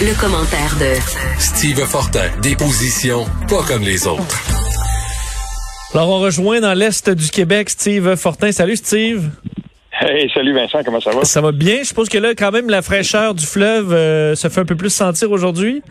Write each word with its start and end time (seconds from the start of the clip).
Le, 0.00 0.14
commentaire 0.20 0.74
de 0.78 0.94
Steve 1.40 1.78
Fortin, 1.84 2.28
des 2.40 2.54
positions 2.54 3.24
pas 3.48 3.62
comme 3.66 3.82
les 3.82 4.06
autres. 4.06 4.38
Alors, 5.92 6.08
on 6.10 6.20
rejoint 6.20 6.60
dans 6.60 6.74
l'Est 6.74 7.10
du 7.10 7.30
Québec 7.30 7.68
Steve 7.70 8.14
Fortin. 8.16 8.52
Salut, 8.52 8.76
Steve. 8.76 9.30
Hey, 10.00 10.30
salut 10.32 10.54
Vincent, 10.54 10.80
comment 10.84 11.00
ça 11.00 11.10
va? 11.10 11.24
Ça 11.24 11.40
va 11.40 11.50
bien. 11.50 11.78
Je 11.78 11.84
suppose 11.88 12.08
que 12.08 12.18
là, 12.18 12.34
quand 12.36 12.52
même, 12.52 12.70
la 12.70 12.82
fraîcheur 12.82 13.34
du 13.34 13.44
fleuve 13.44 13.92
euh, 13.92 14.34
se 14.36 14.48
fait 14.48 14.60
un 14.60 14.64
peu 14.64 14.76
plus 14.76 14.92
sentir 14.94 15.32
aujourd'hui. 15.32 15.82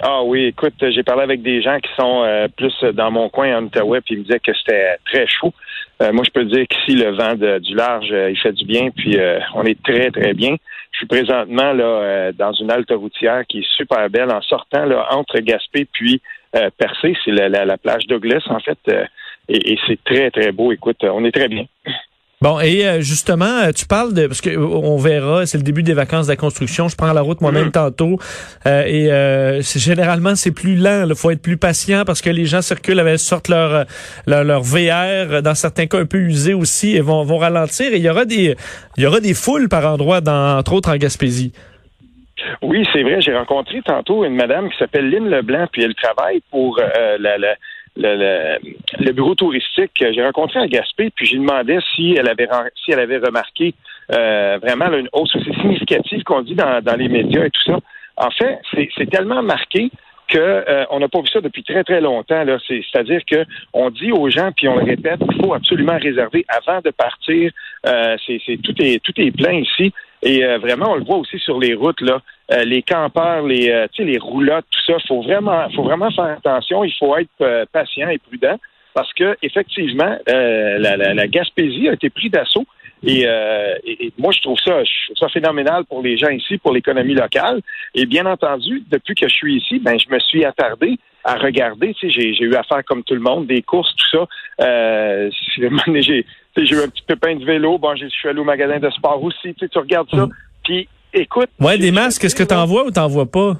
Ah 0.00 0.22
oui, 0.22 0.44
écoute, 0.46 0.74
j'ai 0.80 1.02
parlé 1.02 1.22
avec 1.22 1.42
des 1.42 1.62
gens 1.62 1.78
qui 1.80 1.90
sont 1.98 2.22
euh, 2.24 2.46
plus 2.56 2.74
dans 2.94 3.10
mon 3.10 3.28
coin 3.28 3.56
en 3.58 3.64
Outaouais, 3.64 4.00
puis 4.02 4.14
ils 4.14 4.18
me 4.18 4.24
disaient 4.24 4.38
que 4.40 4.52
c'était 4.54 4.96
très 5.10 5.26
chaud. 5.26 5.52
Euh, 6.02 6.12
moi, 6.12 6.22
je 6.24 6.30
peux 6.30 6.44
dire 6.44 6.66
qu'ici, 6.68 6.96
le 6.96 7.16
vent 7.16 7.34
de- 7.34 7.58
du 7.58 7.74
large, 7.74 8.08
euh, 8.12 8.30
il 8.30 8.38
fait 8.38 8.52
du 8.52 8.66
bien, 8.66 8.90
puis 8.94 9.18
euh, 9.18 9.38
on 9.54 9.64
est 9.64 9.82
très, 9.82 10.10
très 10.10 10.34
bien. 10.34 10.56
Je 10.96 11.00
suis 11.00 11.06
présentement 11.08 11.74
là 11.74 11.84
euh, 11.84 12.32
dans 12.32 12.54
une 12.54 12.70
halte 12.70 12.90
routière 12.90 13.44
qui 13.46 13.58
est 13.58 13.70
super 13.76 14.08
belle 14.08 14.32
en 14.32 14.40
sortant 14.40 14.86
là, 14.86 15.06
entre 15.10 15.38
Gaspé 15.40 15.84
puis 15.92 16.22
euh, 16.54 16.70
Percé. 16.78 17.14
C'est 17.22 17.32
la, 17.32 17.50
la, 17.50 17.66
la 17.66 17.76
plage 17.76 18.06
Douglas, 18.06 18.42
en 18.48 18.60
fait. 18.60 18.78
euh, 18.88 19.04
et 19.46 19.74
et 19.74 19.78
c'est 19.86 20.02
très, 20.04 20.30
très 20.30 20.52
beau. 20.52 20.72
Écoute, 20.72 21.04
on 21.04 21.22
est 21.26 21.32
très 21.32 21.48
bien. 21.48 21.66
Bon, 22.46 22.60
et 22.60 22.86
euh, 22.86 23.00
justement, 23.00 23.44
euh, 23.64 23.72
tu 23.72 23.86
parles 23.86 24.14
de 24.14 24.28
parce 24.28 24.40
que 24.40 24.50
euh, 24.50 24.60
on 24.64 24.98
verra, 24.98 25.46
c'est 25.46 25.58
le 25.58 25.64
début 25.64 25.82
des 25.82 25.94
vacances 25.94 26.26
de 26.26 26.30
la 26.30 26.36
construction. 26.36 26.86
Je 26.86 26.94
prends 26.94 27.12
la 27.12 27.20
route 27.20 27.40
moi-même 27.40 27.72
tantôt, 27.72 28.20
euh, 28.66 28.84
et 28.86 29.10
euh, 29.10 29.62
c'est 29.62 29.80
généralement 29.80 30.36
c'est 30.36 30.52
plus 30.52 30.76
lent. 30.76 31.06
Il 31.08 31.16
faut 31.16 31.32
être 31.32 31.42
plus 31.42 31.56
patient 31.56 32.04
parce 32.06 32.22
que 32.22 32.30
les 32.30 32.44
gens 32.44 32.62
circulent 32.62 33.00
avec 33.00 33.18
sortent 33.18 33.48
leur 33.48 33.86
leur, 34.28 34.44
leur 34.44 34.62
VR, 34.62 35.42
dans 35.42 35.56
certains 35.56 35.86
cas 35.86 35.98
un 35.98 36.06
peu 36.06 36.18
usés 36.18 36.54
aussi, 36.54 36.94
et 36.94 37.00
vont 37.00 37.24
vont 37.24 37.38
ralentir. 37.38 37.92
Et 37.92 37.96
il 37.96 38.02
y 38.04 38.08
aura 38.08 38.24
des 38.24 38.54
il 38.96 39.02
y 39.02 39.06
aura 39.08 39.18
des 39.18 39.34
foules 39.34 39.68
par 39.68 39.84
endroits, 39.84 40.20
dans, 40.20 40.56
entre 40.58 40.72
autres 40.74 40.92
en 40.92 40.96
Gaspésie. 40.96 41.52
Oui, 42.62 42.86
c'est 42.92 43.02
vrai. 43.02 43.20
J'ai 43.22 43.34
rencontré 43.34 43.82
tantôt 43.84 44.24
une 44.24 44.36
madame 44.36 44.70
qui 44.70 44.78
s'appelle 44.78 45.10
Lynn 45.10 45.28
Leblanc, 45.28 45.66
puis 45.72 45.82
elle 45.82 45.94
travaille 45.96 46.42
pour 46.52 46.78
euh, 46.78 47.16
la, 47.18 47.38
la- 47.38 47.56
le, 47.96 48.58
le- 48.98 49.12
bureau 49.12 49.34
touristique. 49.34 49.92
J'ai 49.98 50.22
rencontré 50.22 50.60
à 50.60 50.66
Gaspé, 50.66 51.10
puis 51.14 51.26
j'ai 51.26 51.36
demandé 51.38 51.78
si 51.94 52.14
elle 52.18 52.28
avait 52.28 52.48
si 52.84 52.92
elle 52.92 53.00
avait 53.00 53.18
remarqué 53.18 53.74
euh, 54.12 54.58
vraiment 54.62 54.88
là, 54.88 54.98
une 54.98 55.08
hausse 55.12 55.34
aussi 55.36 55.52
significative 55.60 56.22
qu'on 56.24 56.42
dit 56.42 56.54
dans, 56.54 56.82
dans 56.82 56.96
les 56.96 57.08
médias 57.08 57.44
et 57.44 57.50
tout 57.50 57.62
ça. 57.72 57.78
En 58.16 58.30
fait, 58.30 58.58
c'est 58.96 59.10
tellement 59.10 59.42
marqué 59.42 59.90
que 60.28 60.38
euh, 60.38 60.84
on 60.90 60.98
n'a 60.98 61.08
pas 61.08 61.20
vu 61.20 61.28
ça 61.28 61.40
depuis 61.40 61.62
très 61.62 61.84
très 61.84 62.00
longtemps. 62.00 62.44
C'est-à-dire 62.66 63.20
que 63.30 63.44
on 63.72 63.90
dit 63.90 64.10
aux 64.12 64.28
gens 64.28 64.50
puis 64.56 64.68
on 64.68 64.76
le 64.76 64.84
répète, 64.84 65.20
il 65.30 65.40
faut 65.44 65.54
absolument 65.54 65.96
réserver 66.00 66.44
avant 66.48 66.80
de 66.80 66.90
partir. 66.90 67.50
Euh, 67.86 68.16
c'est- 68.26 68.60
tout 68.62 68.74
est 68.80 69.02
tout 69.02 69.12
est 69.20 69.30
plein 69.30 69.52
ici 69.54 69.92
et 70.22 70.44
euh, 70.44 70.58
vraiment 70.58 70.92
on 70.92 70.96
le 70.96 71.04
voit 71.04 71.18
aussi 71.18 71.38
sur 71.38 71.58
les 71.60 71.74
routes 71.74 72.00
là. 72.00 72.20
Euh, 72.52 72.64
les 72.64 72.82
campeurs, 72.82 73.42
les 73.44 73.70
euh, 73.70 73.86
tu 73.92 74.02
sais 74.04 74.08
les 74.08 74.18
roulottes, 74.18 74.66
tout 74.70 74.80
ça, 74.92 74.98
faut 75.08 75.20
vraiment 75.22 75.68
faut 75.70 75.82
vraiment 75.82 76.10
faire 76.10 76.36
attention. 76.38 76.84
Il 76.84 76.92
faut 76.98 77.16
être 77.16 77.28
euh, 77.40 77.64
patient 77.72 78.08
et 78.08 78.18
prudent 78.18 78.56
parce 78.94 79.12
que 79.14 79.36
effectivement 79.42 80.16
euh, 80.28 80.78
la, 80.78 80.96
la, 80.96 81.12
la 81.14 81.26
Gaspésie 81.26 81.88
a 81.88 81.94
été 81.94 82.08
prise 82.10 82.30
d'assaut. 82.30 82.64
Et, 83.06 83.24
euh, 83.26 83.74
et- 83.84 84.06
et 84.06 84.12
moi, 84.16 84.32
je 84.32 84.40
trouve 84.40 84.58
ça, 84.58 84.82
je 84.82 85.12
trouve 85.12 85.16
ça 85.18 85.28
phénoménal 85.28 85.84
pour 85.84 86.02
les 86.02 86.16
gens 86.16 86.30
ici, 86.30 86.56
pour 86.56 86.72
l'économie 86.72 87.14
locale. 87.14 87.60
Et 87.94 88.06
bien 88.06 88.24
entendu, 88.24 88.82
depuis 88.90 89.14
que 89.14 89.28
je 89.28 89.34
suis 89.34 89.56
ici, 89.58 89.78
ben, 89.80 89.98
je 89.98 90.08
me 90.08 90.18
suis 90.18 90.44
attardé 90.46 90.98
à 91.22 91.34
regarder. 91.36 91.92
Tu 91.94 92.10
sais, 92.10 92.20
j'ai, 92.20 92.32
j'ai 92.34 92.44
eu 92.44 92.54
à 92.54 92.62
faire 92.62 92.82
comme 92.86 93.02
tout 93.04 93.12
le 93.14 93.20
monde, 93.20 93.46
des 93.46 93.60
courses, 93.60 93.94
tout 93.96 94.18
ça. 94.18 94.26
Euh, 94.66 95.30
j'ai, 95.96 96.24
j'ai 96.56 96.74
eu 96.74 96.80
un 96.82 96.88
petit 96.88 97.02
pépin 97.06 97.34
de 97.36 97.44
vélo. 97.44 97.76
Bon, 97.78 97.94
j'ai- 97.96 98.08
je 98.08 98.14
suis 98.14 98.28
allé 98.30 98.40
au 98.40 98.44
magasin 98.44 98.78
de 98.78 98.88
sport 98.90 99.22
aussi. 99.22 99.52
Tu, 99.54 99.60
sais, 99.60 99.68
tu 99.68 99.78
regardes 99.78 100.08
ça. 100.10 100.26
Puis, 100.64 100.88
écoute. 101.12 101.48
Ouais, 101.60 101.78
des 101.78 101.90
masques. 101.92 102.24
Est-ce 102.24 102.34
que 102.34 102.42
t'en 102.44 102.64
vois 102.66 102.84
ou 102.84 102.90
t'en 102.90 103.08
vois 103.08 103.26
pas? 103.30 103.56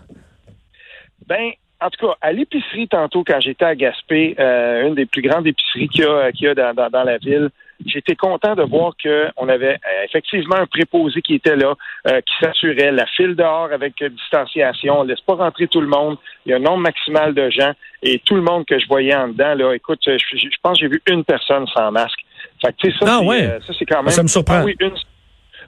Ben, 1.26 1.50
en 1.80 1.90
tout 1.90 2.06
cas, 2.06 2.14
à 2.20 2.32
l'épicerie 2.32 2.88
tantôt, 2.88 3.24
quand 3.24 3.40
j'étais 3.40 3.64
à 3.64 3.74
Gaspé, 3.74 4.34
euh, 4.38 4.86
une 4.88 4.94
des 4.94 5.06
plus 5.06 5.22
grandes 5.22 5.46
épiceries 5.46 5.88
qu'il 5.88 6.04
y 6.04 6.06
a, 6.06 6.32
qu'il 6.32 6.46
y 6.46 6.48
a 6.48 6.54
dans, 6.54 6.72
dans- 6.74 6.88
dans 6.90 7.02
la 7.04 7.18
ville, 7.18 7.50
j'étais 7.84 8.14
content 8.16 8.54
de 8.54 8.62
voir 8.62 8.92
qu'on 9.02 9.48
avait 9.48 9.74
euh, 9.74 10.04
effectivement 10.06 10.56
un 10.56 10.66
préposé 10.66 11.20
qui 11.20 11.34
était 11.34 11.56
là, 11.56 11.74
euh, 12.08 12.20
qui 12.22 12.32
s'assurait 12.40 12.92
la 12.92 13.04
file 13.06 13.34
dehors 13.34 13.68
avec 13.72 14.00
euh, 14.00 14.08
distanciation. 14.08 15.00
On 15.00 15.02
laisse 15.02 15.20
pas 15.20 15.34
rentrer 15.34 15.66
tout 15.68 15.80
le 15.82 15.88
monde. 15.88 16.16
Il 16.46 16.50
y 16.50 16.52
a 16.54 16.56
un 16.56 16.60
nombre 16.60 16.78
maximal 16.78 17.34
de 17.34 17.50
gens 17.50 17.72
et 18.02 18.20
tout 18.24 18.36
le 18.36 18.42
monde 18.42 18.64
que 18.64 18.78
je 18.78 18.86
voyais 18.86 19.14
en 19.14 19.28
dedans, 19.28 19.54
là, 19.54 19.74
écoute, 19.74 20.00
je, 20.06 20.16
je- 20.18 20.48
pense 20.62 20.78
que 20.78 20.84
j'ai 20.86 20.88
vu 20.88 21.02
une 21.08 21.24
personne 21.24 21.66
sans 21.76 21.90
masque. 21.90 22.20
Fait 22.62 22.72
que, 22.72 22.76
tu 22.78 22.90
sais, 22.92 22.98
ça, 23.00 23.06
Ah 23.08 23.18
c'est, 23.20 23.26
ouais. 23.26 23.42
euh, 23.42 23.60
ça, 23.66 23.72
c'est 23.78 23.84
quand 23.84 24.02
même. 24.02 24.10
Ça 24.12 24.22
me 24.22 24.28
surprend. 24.28 24.60
Ah 24.60 24.64
oui, 24.64 24.74
une- 24.80 24.92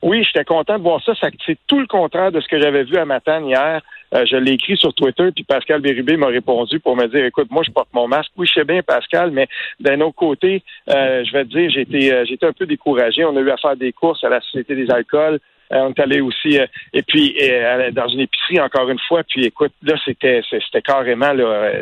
oui, 0.02 0.24
j'étais 0.24 0.44
content 0.44 0.78
de 0.78 0.82
voir 0.82 1.02
ça. 1.04 1.12
C'est 1.44 1.58
tout 1.66 1.80
le 1.80 1.86
contraire 1.86 2.32
de 2.32 2.40
ce 2.40 2.48
que 2.48 2.60
j'avais 2.60 2.84
vu 2.84 2.96
à 2.96 3.04
Matane 3.04 3.46
hier. 3.46 3.80
Euh, 4.14 4.24
je 4.24 4.36
l'ai 4.36 4.52
écrit 4.52 4.76
sur 4.76 4.94
Twitter, 4.94 5.30
puis 5.34 5.44
Pascal 5.44 5.80
Bérubé 5.80 6.16
m'a 6.16 6.28
répondu 6.28 6.80
pour 6.80 6.96
me 6.96 7.06
dire, 7.08 7.24
écoute, 7.26 7.48
moi, 7.50 7.62
je 7.66 7.70
porte 7.70 7.88
mon 7.92 8.08
masque. 8.08 8.30
Oui, 8.36 8.46
je 8.46 8.54
sais 8.54 8.64
bien, 8.64 8.82
Pascal, 8.82 9.30
mais 9.30 9.48
d'un 9.80 10.00
autre 10.00 10.16
côté, 10.16 10.62
euh, 10.88 11.24
je 11.24 11.32
vais 11.32 11.44
te 11.44 11.50
dire, 11.50 11.70
j'étais 11.70 12.12
euh, 12.12 12.24
j'étais 12.24 12.46
un 12.46 12.52
peu 12.52 12.64
découragé. 12.64 13.24
On 13.24 13.36
a 13.36 13.40
eu 13.40 13.50
à 13.50 13.56
faire 13.56 13.76
des 13.76 13.92
courses 13.92 14.24
à 14.24 14.30
la 14.30 14.40
Société 14.40 14.74
des 14.74 14.90
alcools. 14.90 15.40
Euh, 15.72 15.80
on 15.80 15.90
est 15.90 16.00
allé 16.00 16.20
aussi, 16.20 16.58
euh, 16.58 16.66
et 16.94 17.02
puis 17.02 17.36
euh, 17.42 17.90
dans 17.90 18.08
une 18.08 18.20
épicerie 18.20 18.60
encore 18.60 18.88
une 18.88 18.98
fois. 19.06 19.22
Puis 19.24 19.44
écoute, 19.44 19.72
là, 19.82 19.94
c'était 20.04 20.40
c'était 20.48 20.82
carrément 20.82 21.32
là. 21.32 21.72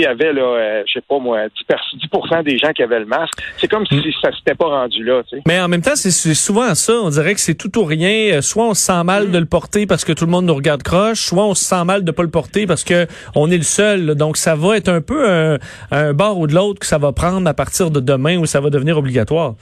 S'il 0.00 0.04
y 0.04 0.06
avait 0.06 0.32
là, 0.32 0.42
euh, 0.42 0.82
je 0.86 0.92
sais 0.94 1.04
pas 1.06 1.18
moi, 1.18 1.40
10, 1.48 1.64
pers- 1.64 1.90
10 1.94 2.42
des 2.44 2.58
gens 2.58 2.72
qui 2.72 2.82
avaient 2.82 3.00
le 3.00 3.06
masque, 3.06 3.34
c'est 3.58 3.68
comme 3.68 3.84
si 3.86 4.00
ça 4.22 4.30
s'était 4.34 4.54
pas 4.54 4.66
rendu 4.66 5.04
là. 5.04 5.22
Tu 5.28 5.36
sais. 5.36 5.42
Mais 5.46 5.60
en 5.60 5.68
même 5.68 5.82
temps, 5.82 5.94
c'est 5.96 6.10
souvent 6.34 6.74
ça. 6.74 6.92
On 7.02 7.10
dirait 7.10 7.34
que 7.34 7.40
c'est 7.40 7.54
tout 7.54 7.78
ou 7.78 7.84
rien. 7.84 8.36
Euh, 8.36 8.40
Soit 8.40 8.64
on 8.64 8.74
se 8.74 8.82
sent 8.82 9.04
mal 9.04 9.30
de 9.30 9.38
le 9.38 9.44
porter 9.46 9.86
parce 9.86 10.04
que 10.04 10.12
tout 10.12 10.24
le 10.24 10.30
monde 10.30 10.46
nous 10.46 10.54
regarde 10.54 10.82
croche, 10.82 11.20
soit 11.20 11.44
on 11.44 11.54
se 11.54 11.64
sent 11.64 11.84
mal 11.84 12.04
de 12.04 12.10
pas 12.10 12.22
le 12.22 12.30
porter 12.30 12.66
parce 12.66 12.84
que 12.84 13.06
on 13.34 13.50
est 13.50 13.56
le 13.58 13.62
seul. 13.62 14.06
là. 14.06 14.14
Donc 14.14 14.36
ça 14.36 14.54
va 14.54 14.76
être 14.76 14.88
un 14.88 15.00
peu 15.00 15.28
un, 15.30 15.58
un 15.90 16.12
bord 16.14 16.38
ou 16.38 16.46
de 16.46 16.54
l'autre 16.54 16.80
que 16.80 16.86
ça 16.86 16.98
va 16.98 17.12
prendre 17.12 17.48
à 17.48 17.54
partir 17.54 17.90
de 17.90 18.00
demain 18.00 18.38
où 18.38 18.46
ça 18.46 18.60
va 18.60 18.70
devenir 18.70 18.96
obligatoire. 18.98 19.54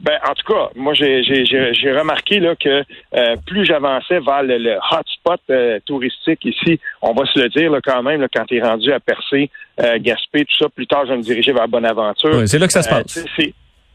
Ben, 0.00 0.18
en 0.28 0.34
tout 0.34 0.52
cas, 0.52 0.68
moi, 0.74 0.94
j'ai 0.94 1.22
j'ai- 1.22 1.44
j'ai- 1.44 1.74
j'ai 1.74 1.92
remarqué 1.92 2.40
là, 2.40 2.54
que 2.56 2.82
euh, 3.14 3.36
plus 3.46 3.64
j'avançais 3.64 4.20
vers 4.20 4.42
le, 4.42 4.58
le 4.58 4.76
hotspot 4.90 5.40
euh, 5.50 5.78
touristique 5.86 6.44
ici, 6.44 6.80
on 7.02 7.12
va 7.12 7.24
se 7.26 7.38
le 7.38 7.48
dire 7.48 7.70
là, 7.70 7.80
quand 7.84 8.02
même, 8.02 8.20
là, 8.20 8.28
quand 8.32 8.44
tu 8.46 8.56
es 8.56 8.62
rendu 8.62 8.92
à 8.92 9.00
Percé, 9.00 9.50
euh, 9.80 9.98
Gaspé, 10.00 10.44
tout 10.44 10.56
ça, 10.58 10.68
plus 10.68 10.86
tard, 10.86 11.04
je 11.06 11.10
vais 11.12 11.18
me 11.18 11.22
diriger 11.22 11.52
vers 11.52 11.68
Bonaventure. 11.68 12.34
Ouais, 12.36 12.46
c'est 12.46 12.58
là 12.58 12.66
que 12.66 12.72
ça 12.72 12.82
se 12.82 12.88
Euh, 12.88 13.02
passe. 13.02 13.24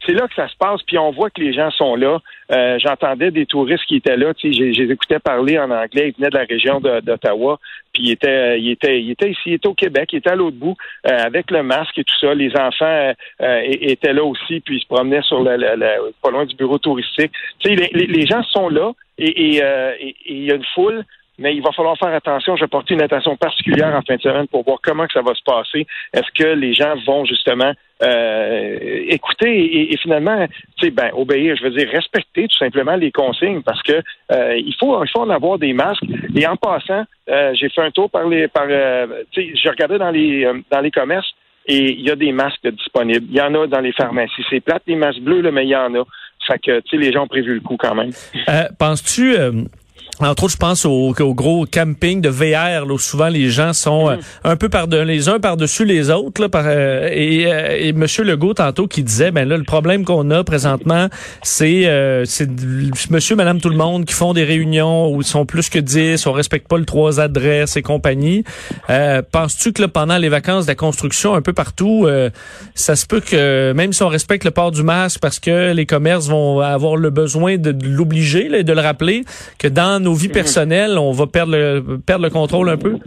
C'est 0.06 0.12
là 0.12 0.26
que 0.28 0.34
ça 0.34 0.48
se 0.48 0.56
passe, 0.56 0.82
puis 0.82 0.98
on 0.98 1.10
voit 1.10 1.30
que 1.30 1.40
les 1.40 1.52
gens 1.52 1.70
sont 1.70 1.94
là. 1.96 2.18
Euh, 2.52 2.78
J'entendais 2.78 3.30
des 3.30 3.46
touristes 3.46 3.84
qui 3.86 3.96
étaient 3.96 4.16
là, 4.16 4.34
tu 4.34 4.52
je 4.52 4.62
les 4.82 4.92
écoutais 4.92 5.18
parler 5.18 5.58
en 5.58 5.70
anglais, 5.70 6.08
ils 6.08 6.14
venaient 6.16 6.30
de 6.30 6.38
la 6.38 6.44
région 6.44 6.80
d'Ottawa, 6.80 7.58
puis 7.92 8.04
ils 8.04 8.10
étaient, 8.12 8.60
ils 8.60 8.70
étaient, 8.70 9.00
ils 9.00 9.10
étaient 9.12 9.30
ici, 9.30 9.40
ils 9.46 9.52
étaient 9.54 9.68
au 9.68 9.74
Québec, 9.74 10.10
ils 10.12 10.16
étaient 10.16 10.30
à 10.30 10.36
l'autre 10.36 10.56
bout, 10.56 10.76
euh, 11.06 11.16
avec 11.16 11.50
le 11.50 11.62
masque 11.62 11.98
et 11.98 12.04
tout 12.04 12.16
ça. 12.20 12.34
Les 12.34 12.50
enfants 12.56 12.84
euh, 12.86 13.12
euh, 13.42 13.60
étaient 13.64 14.12
là 14.12 14.24
aussi, 14.24 14.60
puis 14.60 14.76
ils 14.78 14.80
se 14.80 14.86
promenaient 14.86 15.22
sur 15.22 15.42
le, 15.42 15.56
le- 15.56 15.76
le- 15.76 16.12
pas 16.22 16.30
loin 16.30 16.44
du 16.46 16.56
bureau 16.56 16.78
touristique. 16.78 17.32
Tu 17.60 17.68
sais, 17.70 17.76
les, 17.76 18.06
les- 18.06 18.26
gens 18.26 18.42
sont 18.44 18.68
là, 18.68 18.92
euh, 19.20 19.92
et 20.00 20.14
il 20.26 20.44
y 20.44 20.50
a 20.52 20.54
une 20.56 20.64
foule. 20.74 21.04
Mais 21.40 21.56
il 21.56 21.62
va 21.62 21.72
falloir 21.72 21.96
faire 21.96 22.14
attention. 22.14 22.54
Je 22.54 22.64
vais 22.64 22.68
porter 22.68 22.94
une 22.94 23.02
attention 23.02 23.34
particulière 23.34 23.96
en 23.96 24.02
fin 24.02 24.16
de 24.16 24.20
semaine 24.20 24.46
pour 24.46 24.62
voir 24.62 24.78
comment 24.82 25.06
que 25.06 25.14
ça 25.14 25.22
va 25.22 25.34
se 25.34 25.42
passer. 25.42 25.86
Est-ce 26.12 26.30
que 26.34 26.48
les 26.48 26.74
gens 26.74 26.94
vont 27.06 27.24
justement 27.24 27.72
euh, 28.02 28.78
écouter 29.08 29.92
et, 29.92 29.96
finalement, 29.96 30.46
tu 30.76 30.86
sais, 30.86 30.90
ben, 30.90 31.10
obéir, 31.14 31.56
je 31.56 31.64
veux 31.64 31.70
dire, 31.70 31.88
respecter 31.90 32.46
tout 32.46 32.56
simplement 32.58 32.94
les 32.94 33.10
consignes 33.10 33.62
parce 33.62 33.82
que 33.82 34.02
euh, 34.32 34.56
il 34.56 34.74
faut 34.78 35.02
il 35.02 35.08
faut 35.10 35.20
en 35.20 35.30
avoir 35.30 35.58
des 35.58 35.72
masques. 35.72 36.04
Et 36.36 36.46
en 36.46 36.56
passant, 36.56 37.04
euh, 37.30 37.52
j'ai 37.54 37.70
fait 37.70 37.82
un 37.82 37.90
tour 37.90 38.10
par 38.10 38.28
les 38.28 38.46
par 38.48 38.66
tu 39.30 39.56
je 39.56 39.96
dans 39.96 40.10
les 40.10 40.46
dans 40.70 40.80
les 40.80 40.90
commerces 40.90 41.32
et 41.66 41.92
il 41.92 42.00
y 42.02 42.10
a 42.10 42.16
des 42.16 42.32
masques 42.32 42.68
disponibles. 42.68 43.26
Il 43.30 43.36
y 43.36 43.40
en 43.40 43.54
a 43.54 43.66
dans 43.66 43.80
les 43.80 43.92
pharmacies. 43.92 44.44
C'est 44.50 44.60
plate 44.60 44.82
les 44.86 44.96
masques 44.96 45.20
bleus, 45.20 45.40
là, 45.40 45.50
mais 45.50 45.64
il 45.64 45.70
y 45.70 45.76
en 45.76 45.94
a. 45.94 46.04
Fait 46.46 46.58
que 46.58 46.80
tu 46.80 46.90
sais, 46.90 46.96
les 46.96 47.12
gens 47.12 47.24
ont 47.24 47.28
prévu 47.28 47.54
le 47.54 47.60
coup 47.60 47.76
quand 47.78 47.94
même. 47.94 48.10
Penses-tu, 48.78 49.36
Entre 50.20 50.44
autres, 50.44 50.52
je 50.52 50.58
pense 50.58 50.84
au, 50.84 51.14
au 51.18 51.34
gros 51.34 51.64
camping 51.64 52.20
de 52.20 52.28
VR, 52.28 52.84
là, 52.84 52.92
où 52.92 52.98
souvent 52.98 53.28
les 53.28 53.48
gens 53.48 53.72
sont 53.72 54.10
euh, 54.10 54.16
un 54.44 54.56
peu 54.56 54.68
par 54.68 54.86
de, 54.86 54.98
les 54.98 55.28
uns 55.30 55.40
par-dessus 55.40 55.86
les 55.86 56.10
autres. 56.10 56.42
Là, 56.42 56.48
par, 56.50 56.64
euh, 56.66 57.08
et, 57.10 57.46
euh, 57.46 57.76
et 57.78 57.92
Monsieur 57.94 58.24
Legault, 58.24 58.54
tantôt, 58.54 58.86
qui 58.86 59.02
disait, 59.02 59.30
ben 59.30 59.48
là, 59.48 59.56
le 59.56 59.64
problème 59.64 60.04
qu'on 60.04 60.30
a 60.30 60.44
présentement, 60.44 61.08
c'est 61.42 61.70
c'est 62.26 62.48
monsieur, 63.10 63.36
madame, 63.36 63.60
tout 63.60 63.68
le 63.70 63.76
monde 63.76 64.04
qui 64.04 64.12
font 64.12 64.34
des 64.34 64.44
réunions 64.44 65.10
où 65.10 65.22
ils 65.22 65.26
sont 65.26 65.46
plus 65.46 65.68
que 65.68 65.78
10, 65.78 66.26
on 66.26 66.32
respecte 66.32 66.68
pas 66.68 66.78
le 66.78 66.84
trois 66.84 67.20
adresses 67.20 67.76
et 67.76 67.82
compagnie. 67.82 68.44
Penses-tu 69.32 69.72
que 69.72 69.82
là, 69.82 69.88
pendant 69.88 70.18
les 70.18 70.28
vacances 70.28 70.66
de 70.66 70.70
la 70.70 70.74
construction, 70.74 71.34
un 71.34 71.42
peu 71.42 71.52
partout, 71.52 72.06
ça 72.74 72.96
se 72.96 73.06
peut 73.06 73.20
que, 73.20 73.72
même 73.72 73.92
si 73.92 74.02
on 74.02 74.08
respecte 74.08 74.44
le 74.44 74.50
port 74.50 74.70
du 74.70 74.82
masque 74.82 75.20
parce 75.20 75.38
que 75.38 75.72
les 75.72 75.86
commerces 75.86 76.28
vont 76.28 76.60
avoir 76.60 76.96
le 76.96 77.10
besoin 77.10 77.56
de, 77.56 77.72
de 77.72 77.88
l'obliger 77.88 78.50
et 78.58 78.64
de 78.64 78.72
le 78.72 78.80
rappeler, 78.80 79.24
que 79.58 79.68
dans 79.68 80.00
nos 80.00 80.09
vie 80.14 80.28
personnelle, 80.28 80.98
on 80.98 81.12
va 81.12 81.26
perdre 81.26 81.52
le, 81.52 81.98
perdre 81.98 82.24
le 82.24 82.30
contrôle 82.30 82.68
un 82.68 82.76
peu? 82.76 82.98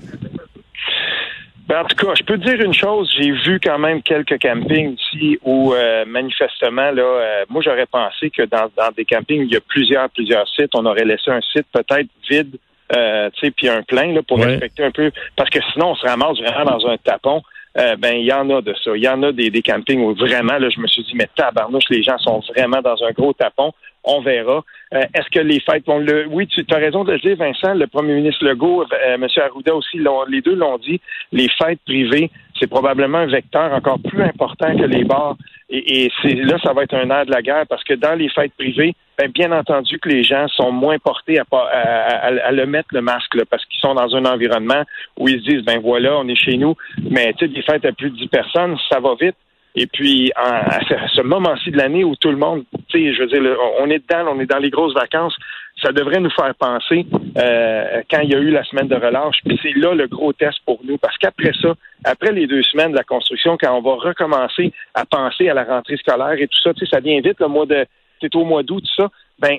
Ben, 1.68 1.80
en 1.80 1.86
tout 1.86 1.96
cas, 1.96 2.14
je 2.18 2.24
peux 2.24 2.38
te 2.38 2.44
dire 2.44 2.60
une 2.62 2.74
chose, 2.74 3.10
j'ai 3.18 3.32
vu 3.32 3.60
quand 3.64 3.80
même 3.80 4.02
quelques 4.02 4.38
campings 4.38 4.96
ici 4.96 5.40
où 5.44 5.74
euh, 5.74 6.04
manifestement, 6.06 6.92
là, 6.92 7.02
euh, 7.02 7.46
moi 7.50 7.62
j'aurais 7.64 7.86
pensé 7.86 8.30
que 8.30 8.44
dans, 8.44 8.70
des 8.98 9.06
campings, 9.06 9.44
il 9.44 9.54
y 9.54 9.56
a 9.56 9.62
plusieurs, 9.62 10.10
plusieurs 10.10 10.48
sites, 10.50 10.72
on 10.76 10.86
aurait 10.86 11.06
laissé 11.06 11.32
un 11.32 11.40
site 11.42 11.66
peut-être 11.72 12.10
vide, 12.30 12.58
euh, 12.96 13.30
tu 13.32 13.46
sais, 13.48 13.52
puis 13.52 13.70
un 13.70 13.82
plein 13.82 14.14
là, 14.14 14.22
pour 14.22 14.40
respecter 14.44 14.84
un 14.84 14.92
peu, 14.92 15.12
parce 15.38 15.50
que 15.50 15.60
sinon 15.72 15.92
on 15.92 15.96
se 15.96 16.06
ramasse 16.06 16.38
vraiment 16.40 16.78
dans 16.78 16.88
un 16.88 16.98
tapon. 16.98 17.42
Ben 17.76 18.16
il 18.16 18.26
y 18.26 18.34
en 18.34 18.50
a 18.50 18.62
de 18.62 18.74
ça. 18.84 18.92
Il 18.96 19.04
y 19.04 19.10
en 19.10 19.24
a 19.24 19.32
des, 19.32 19.50
des 19.50 19.62
campings 19.62 20.02
où 20.02 20.14
vraiment, 20.14 20.58
là, 20.58 20.70
je 20.70 20.80
me 20.80 20.88
suis 20.88 21.04
dit, 21.04 21.14
mais 21.16 21.28
tabarnouche, 21.36 21.90
les 21.90 22.04
gens 22.04 22.18
sont 22.20 22.42
vraiment 22.56 22.82
dans 22.82 23.04
un 23.04 23.12
gros 23.12 23.34
tapon 23.34 23.74
on 24.04 24.22
verra. 24.22 24.64
Euh, 24.94 25.06
est-ce 25.14 25.30
que 25.30 25.40
les 25.40 25.60
fêtes 25.60 25.86
vont 25.86 26.00
le. 26.00 26.28
Oui, 26.28 26.48
tu 26.48 26.66
as 26.72 26.78
raison 26.78 27.04
de 27.04 27.14
le 27.14 27.20
dire, 27.20 27.38
Vincent. 27.38 27.74
Le 27.74 27.88
premier 27.88 28.14
ministre 28.14 28.46
Legault, 28.46 28.84
euh, 28.84 29.16
M. 29.16 29.28
Arruda 29.38 29.76
aussi, 29.76 30.00
les 30.28 30.42
deux 30.42 30.56
l'ont 30.56 30.78
dit. 30.78 31.00
Les 31.32 31.48
fêtes 31.50 31.80
privées, 31.86 32.30
c'est 32.60 32.68
probablement 32.68 33.20
un 33.20 33.28
vecteur 33.28 33.74
encore 33.74 34.00
plus 34.00 34.22
important 34.22 34.76
que 34.76 34.84
les 34.84 35.04
bars. 35.04 35.38
Et, 35.76 36.12
c'est 36.22 36.36
là, 36.36 36.58
ça 36.64 36.72
va 36.72 36.84
être 36.84 36.94
un 36.94 37.10
air 37.10 37.26
de 37.26 37.32
la 37.32 37.42
guerre 37.42 37.66
parce 37.68 37.84
que 37.84 37.96
dans 37.96 38.14
les 38.14 38.30
fêtes 38.30 38.54
privées, 38.54 38.94
ben, 39.18 39.32
bien 39.32 39.52
entendu 39.52 39.98
que 39.98 40.08
les 40.08 40.24
gens 40.24 40.48
sont 40.50 40.72
moins 40.72 41.00
portés 41.00 41.40
à, 41.40 41.46
à, 41.52 42.52
le 42.52 42.66
mettre 42.68 42.90
le 42.92 43.02
masque 43.02 43.44
parce 43.50 43.66
qu'ils 43.66 43.80
sont 43.80 43.96
dans 43.96 44.16
un 44.16 44.26
environnement 44.26 44.84
où 45.18 45.28
ils 45.28 45.40
se 45.40 45.50
disent 45.50 45.64
ben 45.64 45.80
voilà, 45.80 46.16
on 46.18 46.28
est 46.28 46.36
chez 46.36 46.58
nous. 46.58 46.76
Mais 47.10 47.34
tu 47.34 47.48
sais, 47.48 47.52
des 47.52 47.64
fêtes 47.64 47.86
à 47.86 47.92
plus 47.92 48.12
de 48.12 48.18
10 48.18 48.28
personnes, 48.28 48.78
ça 48.88 49.00
va 49.00 49.16
vite. 49.20 49.36
Et 49.76 49.88
puis, 49.88 50.32
à 50.36 50.80
ce 51.16 51.22
moment-ci 51.22 51.72
de 51.72 51.78
l'année 51.78 52.04
où 52.04 52.16
tout 52.16 52.30
le 52.30 52.38
monde, 52.38 52.64
tu 52.90 53.00
sais, 53.00 53.14
je 53.14 53.22
veux 53.22 53.28
dire, 53.28 53.42
on 53.80 53.90
est 53.90 54.08
dedans, 54.08 54.32
on 54.36 54.40
est 54.40 54.46
dans 54.46 54.60
les 54.60 54.70
grosses 54.70 54.94
vacances, 54.94 55.36
ça 55.82 55.92
devrait 55.92 56.20
nous 56.20 56.30
faire 56.30 56.54
penser 56.56 57.06
euh, 57.38 58.02
quand 58.10 58.22
il 58.22 58.32
y 58.32 58.36
a 58.36 58.40
eu 58.40 58.52
la 58.52 58.64
semaine 58.64 58.88
de 58.88 58.96
relâche. 58.96 59.38
Puis 59.46 59.60
c'est 59.62 59.74
là 59.74 59.94
le 59.94 60.08
gros 60.08 60.34
test 60.34 60.60
pour 60.66 60.80
nous, 60.84 60.98
parce 60.98 61.18
qu'après 61.18 61.52
ça, 61.62 61.74
après 62.04 62.32
les 62.32 62.48
deux 62.48 62.64
semaines 62.64 62.92
de 62.92 62.98
la 62.98 63.04
construction, 63.04 63.58
quand 63.60 63.76
on 63.76 63.82
va 63.82 63.96
recommencer 63.96 64.72
à 64.94 65.06
penser 65.06 65.50
à 65.50 65.54
la 65.54 65.64
rentrée 65.64 65.98
scolaire 65.98 66.34
et 66.34 66.48
tout 66.48 66.62
ça, 66.62 66.74
tu 66.74 66.86
sais, 66.86 66.92
ça 66.92 67.00
vient 67.00 67.20
vite, 67.22 67.40
le 67.40 67.48
mois 67.48 67.66
de, 67.66 67.86
c'est 68.22 68.36
au 68.36 68.46
mois 68.46 68.64
d'août, 68.64 68.84
tout 68.84 69.04
ça, 69.04 69.10
ben 69.40 69.58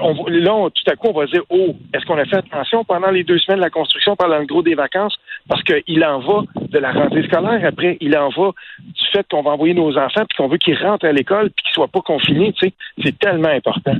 on, 0.00 0.26
là, 0.26 0.68
tout 0.70 0.90
à 0.90 0.96
coup, 0.96 1.08
on 1.08 1.18
va 1.18 1.26
dire, 1.26 1.42
oh, 1.50 1.74
est-ce 1.94 2.04
qu'on 2.04 2.18
a 2.18 2.24
fait 2.24 2.36
attention 2.36 2.84
pendant 2.84 3.10
les 3.10 3.24
deux 3.24 3.38
semaines 3.38 3.60
de 3.60 3.64
la 3.64 3.70
construction, 3.70 4.16
pendant 4.16 4.38
le 4.38 4.46
gros 4.46 4.62
des 4.62 4.74
vacances? 4.74 5.18
Parce 5.48 5.62
qu'il 5.62 6.04
en 6.04 6.20
va 6.20 6.42
de 6.68 6.78
la 6.78 6.92
rentrée 6.92 7.22
scolaire. 7.24 7.60
Après, 7.64 7.96
il 8.00 8.16
en 8.16 8.28
va 8.28 8.52
du 8.78 9.02
fait 9.12 9.26
qu'on 9.30 9.42
va 9.42 9.50
envoyer 9.50 9.74
nos 9.74 9.96
enfants 9.96 10.24
puis 10.28 10.36
qu'on 10.36 10.48
veut 10.48 10.58
qu'ils 10.58 10.76
rentrent 10.76 11.06
à 11.06 11.12
l'école 11.12 11.50
puis 11.50 11.64
qu'ils 11.64 11.74
soient 11.74 11.88
pas 11.88 12.00
confinés. 12.00 12.52
Tu 12.52 12.68
sais, 12.68 12.74
c'est 13.02 13.18
tellement 13.18 13.48
important. 13.48 13.96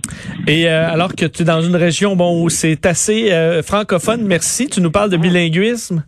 Et 0.46 0.68
euh, 0.68 0.90
alors 0.90 1.14
que 1.14 1.26
tu 1.26 1.42
es 1.42 1.44
dans 1.44 1.62
une 1.62 1.76
région 1.76 2.16
bon 2.16 2.42
où 2.42 2.48
c'est 2.48 2.86
assez 2.86 3.32
euh, 3.32 3.62
francophone, 3.62 4.22
merci. 4.22 4.68
Tu 4.68 4.80
nous 4.80 4.90
parles 4.90 5.10
de 5.10 5.16
bilinguisme. 5.16 6.04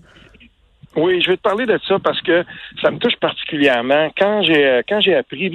Oui, 0.95 1.23
je 1.23 1.31
vais 1.31 1.37
te 1.37 1.43
parler 1.43 1.65
de 1.65 1.79
ça 1.89 1.99
parce 1.99 2.21
que 2.21 2.45
ça 2.83 2.91
me 2.91 2.99
touche 2.99 3.17
particulièrement. 3.17 4.11
Quand 4.17 4.43
j'ai 4.43 4.67
euh, 4.67 4.83
quand 4.87 5.01
j'ai 5.01 5.15
appris 5.15 5.51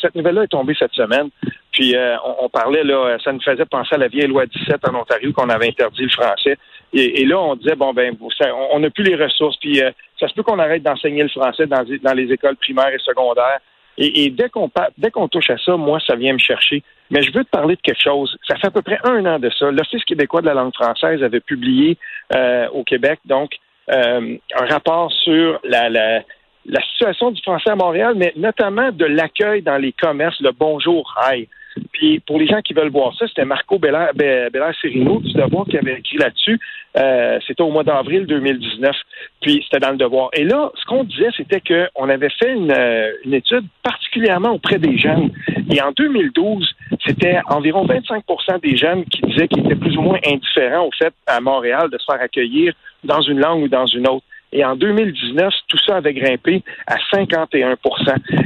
cette 0.00 0.14
nouvelle-là 0.14 0.44
est 0.44 0.48
tombée 0.48 0.76
cette 0.78 0.92
semaine, 0.92 1.30
puis 1.72 1.96
euh, 1.96 2.16
on, 2.40 2.48
parlait, 2.48 2.84
là, 2.84 3.16
ça 3.24 3.32
nous 3.32 3.40
faisait 3.40 3.64
penser 3.64 3.94
à 3.94 3.98
la 3.98 4.08
vieille 4.08 4.28
loi 4.28 4.46
17 4.46 4.88
en 4.88 5.00
Ontario 5.00 5.32
qu'on 5.32 5.48
avait 5.48 5.68
interdit 5.68 6.02
le 6.02 6.10
français. 6.10 6.58
Et, 6.92 7.24
là, 7.24 7.40
on 7.40 7.56
disait, 7.56 7.74
bon, 7.74 7.94
ben, 7.94 8.14
on 8.70 8.78
n'a 8.78 8.90
plus 8.90 9.04
les 9.04 9.16
ressources, 9.16 9.56
puis 9.56 9.82
euh, 9.82 9.90
ça 10.20 10.28
se 10.28 10.34
peut 10.34 10.42
qu'on 10.42 10.58
arrête 10.58 10.82
d'enseigner 10.82 11.22
le 11.22 11.30
français 11.30 11.66
dans, 11.66 11.82
dans 12.02 12.12
les 12.12 12.30
écoles 12.30 12.56
primaires 12.56 12.92
et 12.92 12.98
secondaires. 12.98 13.60
Et, 13.98 14.30
dès 14.30 14.48
qu'on 14.48 14.70
dès 14.96 15.10
qu'on 15.10 15.28
touche 15.28 15.50
à 15.50 15.58
ça, 15.58 15.76
moi, 15.76 16.00
ça 16.06 16.16
vient 16.16 16.32
me 16.32 16.38
chercher. 16.38 16.82
Mais 17.10 17.22
je 17.22 17.32
veux 17.32 17.44
te 17.44 17.50
parler 17.50 17.76
de 17.76 17.80
quelque 17.80 18.02
chose. 18.02 18.36
Ça 18.48 18.56
fait 18.56 18.68
à 18.68 18.70
peu 18.70 18.80
près 18.80 18.98
un 19.04 19.24
an 19.26 19.38
de 19.38 19.50
ça. 19.58 19.70
L'Office 19.70 20.04
québécois 20.04 20.40
de 20.40 20.46
la 20.46 20.54
langue 20.54 20.74
française 20.74 21.22
avait 21.22 21.40
publié 21.40 21.98
euh, 22.34 22.68
au 22.70 22.84
Québec, 22.84 23.20
donc, 23.26 23.52
un 23.88 24.66
rapport 24.68 25.12
sur 25.12 25.60
la, 25.64 25.88
la, 25.90 26.22
situation 26.92 27.30
du 27.30 27.42
français 27.42 27.70
à 27.70 27.76
Montréal, 27.76 28.14
mais 28.16 28.32
notamment 28.36 28.90
de 28.92 29.04
l'accueil 29.04 29.62
dans 29.62 29.76
les 29.76 29.92
commerces, 29.92 30.40
le 30.40 30.52
bonjour, 30.52 31.14
hi. 31.20 31.48
Puis 31.92 32.20
pour 32.20 32.38
les 32.38 32.46
gens 32.46 32.60
qui 32.60 32.74
veulent 32.74 32.90
voir 32.90 33.14
ça, 33.16 33.26
c'était 33.28 33.44
Marco 33.44 33.78
Belair-Serino 33.78 35.20
du 35.20 35.32
Devoir 35.32 35.66
qui 35.66 35.78
avait 35.78 35.98
écrit 35.98 36.18
là-dessus. 36.18 36.58
Euh, 36.96 37.38
c'était 37.46 37.62
au 37.62 37.70
mois 37.70 37.84
d'avril 37.84 38.26
2019. 38.26 38.94
Puis 39.40 39.64
c'était 39.64 39.80
dans 39.80 39.90
le 39.90 39.96
Devoir. 39.96 40.30
Et 40.34 40.44
là, 40.44 40.70
ce 40.74 40.84
qu'on 40.84 41.04
disait, 41.04 41.30
c'était 41.36 41.60
qu'on 41.60 42.08
avait 42.08 42.30
fait 42.30 42.54
euh, 42.54 43.12
une, 43.24 43.34
étude 43.34 43.64
particulièrement 43.82 44.50
auprès 44.50 44.78
des 44.78 44.98
jeunes. 44.98 45.30
Et 45.70 45.80
en 45.80 45.92
2012, 45.92 46.74
c'était 47.04 47.40
environ 47.48 47.86
25% 47.86 48.60
des 48.62 48.76
jeunes 48.76 49.04
qui 49.06 49.22
disaient 49.22 49.48
qu'ils 49.48 49.64
étaient 49.64 49.74
plus 49.74 49.96
ou 49.96 50.02
moins 50.02 50.18
indifférents 50.26 50.86
au 50.86 50.90
fait 50.92 51.12
à 51.26 51.40
Montréal 51.40 51.90
de 51.90 51.98
se 51.98 52.04
faire 52.04 52.20
accueillir 52.20 52.74
dans 53.04 53.20
une 53.20 53.40
langue 53.40 53.64
ou 53.64 53.68
dans 53.68 53.86
une 53.86 54.08
autre. 54.08 54.24
Et 54.52 54.64
en 54.64 54.76
2019, 54.76 55.52
tout 55.66 55.78
ça 55.86 55.96
avait 55.96 56.12
grimpé 56.12 56.62
à 56.86 56.96
51 57.10 57.76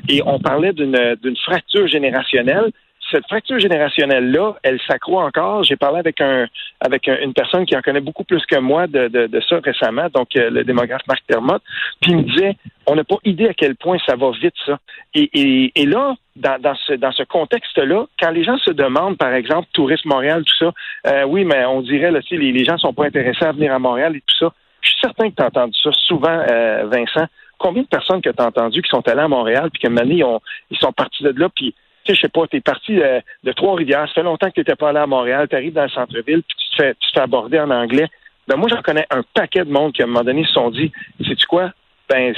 Et 0.09 0.23
on 0.25 0.39
parlait 0.39 0.73
d'une 0.73 1.37
fracture 1.45 1.89
générationnelle 1.89 2.71
cette 3.11 3.27
fracture 3.27 3.59
générationnelle-là, 3.59 4.57
elle 4.63 4.81
s'accroît 4.87 5.25
encore. 5.25 5.63
J'ai 5.63 5.77
parlé 5.77 5.99
avec 5.99 6.21
un 6.21 6.47
avec 6.81 7.07
une 7.07 7.33
personne 7.33 7.65
qui 7.65 7.77
en 7.77 7.83
connaît 7.83 8.01
beaucoup 8.01 8.25
plus 8.25 8.45
que 8.47 8.59
moi 8.59 8.87
de, 8.87 9.09
de, 9.09 9.41
ça 9.49 9.59
récemment, 9.63 10.09
donc 10.13 10.35
euh, 10.37 10.51
le 10.51 10.65
démographe 10.65 11.07
Marc 11.07 11.25
Termotte, 11.27 11.63
puis 12.01 12.13
il 12.13 12.17
me 12.19 12.23
disait 12.23 12.57
on 12.87 12.95
n'a 12.95 13.05
pas 13.05 13.17
idée 13.25 13.49
à 13.49 13.55
quel 13.55 13.77
point 13.77 13.99
ça 14.07 14.17
va 14.17 14.31
vite, 14.31 14.55
ça. 14.65 14.79
Et, 15.15 15.73
et, 15.75 15.87
là, 15.87 16.15
dans, 16.37 16.61
dans 16.61 16.75
ce, 16.87 16.93
dans 16.95 17.11
ce 17.13 17.25
contexte-là, 17.25 18.07
quand 18.21 18.31
les 18.31 18.45
gens 18.45 18.59
se 18.59 18.71
demandent, 18.71 19.17
par 19.17 19.35
exemple, 19.35 19.67
Tourisme 19.73 20.09
Montréal, 20.09 20.45
tout 20.45 20.55
ça, 20.67 20.73
euh, 21.09 21.25
oui, 21.25 21.45
mais 21.45 21.65
on 21.65 21.81
dirait, 21.81 22.11
là, 22.11 22.21
les, 22.31 22.53
les 22.53 22.65
gens 22.65 22.79
sont 22.79 22.93
pas 22.93 23.07
intéressés 23.07 23.45
à 23.45 23.53
venir 23.53 23.73
à 23.73 23.79
Montréal 23.79 24.15
et 24.15 24.21
tout 24.21 24.37
ça. 24.39 24.53
Je 24.83 24.91
suis 24.91 24.99
certain 25.01 25.31
que 25.31 25.35
tu 25.35 25.43
as 25.43 25.47
entendu 25.47 25.77
ça 25.83 25.91
souvent, 25.93 26.45
euh, 26.49 26.87
Vincent. 26.87 27.27
Combien 27.59 27.83
de 27.83 27.89
personnes 27.89 28.21
que 28.21 28.31
tu 28.31 28.41
as 28.41 28.47
entendu 28.47 28.83
qui 28.83 28.91
sont 28.91 29.07
allées 29.09 29.23
à 29.23 29.29
Montréal, 29.29 29.71
puis 29.73 29.89
moment 29.89 30.03
donné, 30.03 30.17
ils, 30.17 30.39
ils 30.71 30.79
sont 30.79 30.93
partis 30.93 31.25
de 31.25 31.35
là, 31.37 31.49
puis 31.55 31.75
tu 32.07 32.13
sais, 32.13 32.17
je 32.17 32.21
sais 32.23 32.29
pas, 32.29 32.47
tu 32.47 32.57
es 32.57 32.61
parti 32.61 33.01
euh, 33.01 33.21
de, 33.45 33.53
Trois-Rivières, 33.53 34.07
ça 34.09 34.15
fait 34.15 34.23
longtemps 34.23 34.49
que 34.49 34.55
tu 34.55 34.61
n'étais 34.61 34.77
pas 34.77 34.91
allé 34.91 34.99
à 34.99 35.07
Montréal, 35.07 35.49
tu 35.49 35.57
arrives 35.57 35.73
dans 35.73 35.83
le 35.83 35.89
centre-ville, 35.89 36.43
puis 36.43 36.57
tu 36.57 36.77
te 36.77 36.83
fais, 36.83 36.95
tu 36.95 37.09
te 37.09 37.13
fais 37.15 37.25
aborder 37.25 37.59
en 37.59 37.71
anglais. 37.71 38.09
Ben 38.49 38.57
moi, 38.57 38.69
j'en 38.69 38.83
connais 38.83 39.07
un 39.11 39.23
paquet 39.35 39.65
de 39.65 39.71
monde 39.71 39.93
qui, 39.93 40.03
à 40.03 40.05
un 40.05 40.09
moment 40.09 40.23
donné, 40.23 40.45
se 40.45 40.53
sont 40.53 40.71
dit, 40.71 40.93
sais-tu 41.27 41.47
quoi? 41.47 41.73
Ben, 42.09 42.33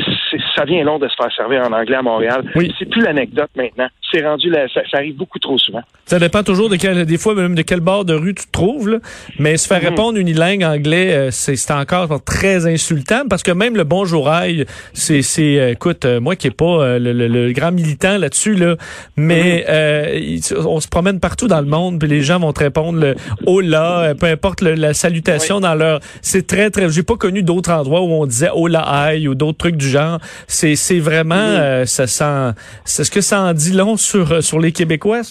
ça 0.56 0.64
vient 0.64 0.82
long 0.82 0.98
de 0.98 1.08
se 1.08 1.14
faire 1.14 1.32
servir 1.34 1.62
en 1.62 1.72
anglais 1.72 1.96
à 1.96 2.02
Montréal. 2.02 2.42
Oui. 2.54 2.72
C'est 2.78 2.88
plus 2.88 3.02
l'anecdote 3.02 3.50
maintenant 3.54 3.88
c'est 4.10 4.25
rendu 4.25 4.50
là, 4.50 4.66
ça, 4.72 4.80
arrive 4.92 5.16
beaucoup 5.16 5.38
trop 5.38 5.58
souvent. 5.58 5.82
Ça 6.06 6.18
dépend 6.18 6.42
toujours 6.42 6.70
de 6.70 6.76
quel, 6.76 7.04
des 7.04 7.18
fois 7.18 7.34
même 7.34 7.54
de 7.54 7.62
quel 7.62 7.80
bord 7.80 8.04
de 8.04 8.14
rue 8.14 8.34
tu 8.34 8.46
te 8.46 8.50
trouves, 8.50 8.88
là. 8.88 8.98
mais 9.38 9.56
se 9.56 9.66
faire 9.66 9.82
mhm. 9.82 9.88
répondre 9.88 10.18
unilingue 10.18 10.64
anglais, 10.64 11.12
euh, 11.12 11.30
c'est 11.30 11.70
encore 11.70 12.22
très 12.25 12.66
insultant 12.66 13.22
parce 13.28 13.42
que 13.42 13.50
même 13.50 13.76
le 13.76 13.84
bonjour 13.84 14.28
aïe, 14.28 14.64
c'est 14.94 15.22
c'est 15.22 15.58
euh, 15.58 15.72
écoute 15.72 16.04
euh, 16.04 16.20
moi 16.20 16.37
qui 16.37 16.46
est 16.46 16.56
pas 16.56 16.98
le, 16.98 17.52
grand 17.52 17.72
militant 17.72 18.18
là-dessus 18.18 18.54
là, 18.54 18.76
mais 19.16 19.64
mhm. 19.68 20.66
on 20.66 20.80
se 20.80 20.88
promène 20.88 21.20
partout 21.20 21.48
dans 21.48 21.60
le 21.60 21.66
monde 21.66 21.98
puis 21.98 22.08
les 22.08 22.22
gens 22.22 22.38
vont 22.38 22.52
te 22.52 22.60
répondre 22.60 22.98
le 22.98 23.14
hola, 23.46 24.14
peu 24.18 24.26
importe 24.26 24.62
la 24.62 24.94
salutation 24.94 25.60
dans 25.60 25.75
leur 25.75 26.00
c'est 26.22 26.46
très 26.46 26.70
très 26.70 26.88
j'ai 26.88 27.02
pas 27.02 27.16
connu 27.16 27.42
d'autres 27.42 27.70
endroits 27.70 28.00
où 28.00 28.10
on 28.10 28.26
disait 28.26 28.50
hola 28.54 28.80
aïe 28.80 29.28
ou 29.28 29.34
d'autres 29.34 29.58
trucs 29.59 29.77
du 29.77 29.88
genre, 29.88 30.19
c'est 30.47 30.77
c'est 30.77 31.00
vraiment 31.00 31.35
mhm. 31.35 31.87
ça 31.87 32.07
sent 32.07 32.59
c'est 32.85 33.05
ce 33.05 33.11
que 33.11 33.21
ça 33.21 33.43
en 33.43 33.53
dit 33.53 33.73
long 33.73 33.97
sur, 33.97 34.33
euh, 34.33 34.41
sur 34.41 34.59
les 34.59 34.73
Québécois? 34.73 35.23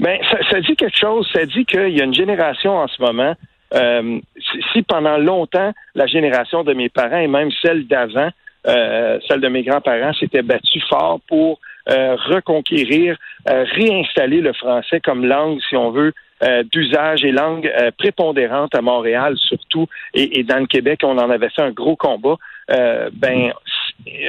Ben, 0.00 0.18
ça, 0.50 0.60
dit 0.60 0.76
quelque 0.76 0.98
chose. 0.98 1.28
Ça 1.34 1.44
dit 1.44 1.64
qu'il 1.64 1.96
y 1.96 2.00
a 2.00 2.04
une 2.04 2.14
génération 2.14 2.76
en 2.76 2.88
ce 2.88 3.00
moment. 3.00 3.34
Euh, 3.74 4.20
si 4.72 4.82
pendant 4.82 5.18
longtemps, 5.18 5.72
la 5.94 6.06
génération 6.06 6.64
de 6.64 6.72
mes 6.72 6.88
parents 6.88 7.18
et 7.18 7.26
même 7.26 7.50
celle 7.62 7.86
d'avant, 7.86 8.30
euh, 8.66 9.18
celle 9.28 9.40
de 9.40 9.48
mes 9.48 9.62
grands-parents, 9.62 10.14
s'était 10.14 10.42
battue 10.42 10.80
fort 10.88 11.20
pour 11.28 11.58
reconquérir, 11.88 13.16
réinstaller 13.46 14.40
le 14.40 14.52
français 14.52 14.98
comme 14.98 15.24
langue, 15.24 15.60
si 15.68 15.76
on 15.76 15.92
veut, 15.92 16.12
d'usage 16.72 17.24
et 17.24 17.30
langue 17.30 17.72
prépondérante 17.96 18.74
à 18.74 18.82
Montréal 18.82 19.36
surtout 19.36 19.86
et, 20.12 20.40
et, 20.40 20.42
dans 20.42 20.58
le 20.58 20.66
Québec, 20.66 21.02
on 21.04 21.16
en 21.16 21.30
avait 21.30 21.48
fait 21.50 21.62
un 21.62 21.70
gros 21.70 21.94
combat. 21.94 22.34
Ben 22.68 23.52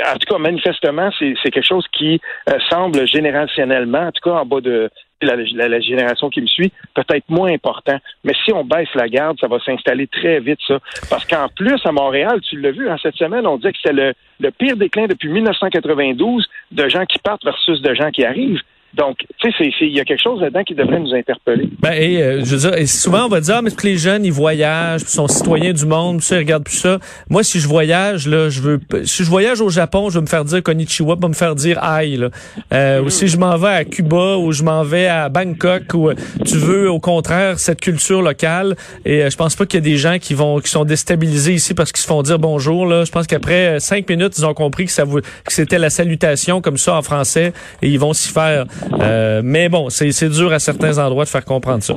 en 0.05 0.17
tout 0.17 0.33
cas, 0.33 0.37
manifestement, 0.37 1.09
c'est 1.19 1.35
quelque 1.51 1.65
chose 1.65 1.85
qui 1.91 2.19
euh, 2.49 2.57
semble 2.69 3.07
générationnellement, 3.07 4.07
en 4.07 4.11
tout 4.11 4.29
cas 4.29 4.37
en 4.37 4.45
bas 4.45 4.61
de 4.61 4.89
la, 5.21 5.79
génération 5.79 6.29
qui 6.29 6.41
me 6.41 6.47
suit, 6.47 6.71
peut-être 6.93 7.27
moins 7.29 7.51
important. 7.51 7.97
Mais 8.23 8.33
si 8.45 8.53
on 8.53 8.63
baisse 8.63 8.93
la 8.95 9.09
garde, 9.09 9.37
ça 9.39 9.47
va 9.47 9.59
s'installer 9.59 10.07
très 10.07 10.39
vite, 10.39 10.59
ça. 10.67 10.79
Parce 11.09 11.25
qu'en 11.25 11.47
plus, 11.49 11.79
à 11.85 11.91
Montréal, 11.91 12.39
tu 12.41 12.59
l'as 12.59 12.71
vu, 12.71 12.89
hein, 12.89 12.97
cette 13.01 13.15
semaine, 13.15 13.47
on 13.47 13.57
dit 13.57 13.71
que 13.71 13.77
c'est 13.83 13.93
le, 13.93 14.13
le 14.39 14.51
pire 14.51 14.77
déclin 14.77 15.07
depuis 15.07 15.29
1992 15.29 16.45
de 16.71 16.89
gens 16.89 17.05
qui 17.05 17.19
partent 17.19 17.43
versus 17.43 17.81
de 17.81 17.93
gens 17.95 18.11
qui 18.11 18.25
arrivent. 18.25 18.61
Donc, 18.93 19.17
tu 19.39 19.51
sais, 19.51 19.71
il 19.81 19.95
y 19.95 19.99
a 19.99 20.05
quelque 20.05 20.21
chose 20.21 20.41
là-dedans 20.41 20.63
qui 20.63 20.73
devrait 20.73 20.99
nous 20.99 21.13
interpeller. 21.13 21.69
Ben, 21.79 21.93
et, 21.93 22.21
euh, 22.21 22.43
je 22.43 22.55
veux 22.55 22.71
dire, 22.71 22.89
souvent, 22.89 23.25
on 23.25 23.29
va 23.29 23.41
dire, 23.41 23.55
ah, 23.57 23.61
mais 23.61 23.69
les 23.83 23.97
jeunes, 23.97 24.25
ils 24.25 24.31
voyagent, 24.31 25.03
puis 25.03 25.11
sont 25.11 25.27
citoyens 25.27 25.73
du 25.73 25.85
monde, 25.85 26.21
ça, 26.21 26.35
ils 26.35 26.39
regardent 26.39 26.63
plus 26.63 26.77
ça. 26.77 26.97
Moi, 27.29 27.43
si 27.43 27.59
je 27.59 27.67
voyage, 27.67 28.27
là, 28.27 28.49
je 28.49 28.61
veux, 28.61 28.79
si 29.03 29.23
je 29.23 29.29
voyage 29.29 29.61
au 29.61 29.69
Japon, 29.69 30.09
je 30.09 30.15
veux 30.15 30.21
me 30.21 30.27
faire 30.27 30.45
dire 30.45 30.63
Konnichiwa, 30.63 31.15
pas 31.17 31.27
me 31.27 31.33
faire 31.33 31.55
dire 31.55 31.83
aïe, 31.83 32.17
là. 32.17 32.29
Euh, 32.73 33.03
Ou 33.03 33.09
si 33.09 33.27
je 33.27 33.37
m'en 33.37 33.55
vais 33.57 33.69
à 33.69 33.85
Cuba, 33.85 34.37
ou 34.37 34.51
je 34.51 34.63
m'en 34.63 34.83
vais 34.83 35.07
à 35.07 35.29
Bangkok, 35.29 35.93
ou 35.93 36.09
euh, 36.09 36.15
tu 36.45 36.57
veux, 36.57 36.89
au 36.89 36.99
contraire, 36.99 37.59
cette 37.59 37.81
culture 37.81 38.21
locale. 38.21 38.75
Et 39.05 39.23
euh, 39.23 39.29
je 39.29 39.37
pense 39.37 39.55
pas 39.55 39.65
qu'il 39.65 39.79
y 39.79 39.83
a 39.83 39.85
des 39.85 39.97
gens 39.97 40.17
qui 40.19 40.33
vont, 40.33 40.59
qui 40.59 40.69
sont 40.69 40.85
déstabilisés 40.85 41.53
ici 41.53 41.73
parce 41.73 41.91
qu'ils 41.91 42.01
se 42.01 42.07
font 42.07 42.23
dire 42.23 42.39
bonjour, 42.39 42.85
là. 42.85 43.03
Je 43.05 43.11
pense 43.11 43.27
qu'après 43.27 43.79
cinq 43.79 44.09
minutes, 44.09 44.37
ils 44.37 44.45
ont 44.45 44.53
compris 44.53 44.85
que 44.85 44.91
ça 44.91 45.03
que 45.05 45.53
c'était 45.53 45.79
la 45.79 45.89
salutation 45.89 46.61
comme 46.61 46.77
ça 46.77 46.95
en 46.95 47.01
français, 47.01 47.53
et 47.81 47.89
ils 47.89 47.99
vont 47.99 48.13
s'y 48.13 48.29
faire. 48.29 48.65
Euh, 49.01 49.41
mais 49.43 49.69
bon, 49.69 49.89
c'est 49.89 50.29
dur 50.29 50.51
à 50.51 50.59
certains 50.59 50.97
endroits 50.97 51.25
de 51.25 51.29
faire 51.29 51.45
comprendre 51.45 51.83
ça. 51.83 51.95